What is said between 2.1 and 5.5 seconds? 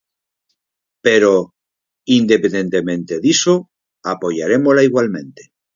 independentemente diso, apoiarémola igualmente.